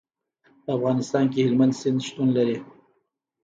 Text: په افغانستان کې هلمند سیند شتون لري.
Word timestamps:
په 0.63 0.69
افغانستان 0.77 1.25
کې 1.31 1.39
هلمند 1.47 1.73
سیند 1.81 1.99
شتون 2.07 2.27
لري. 2.37 2.57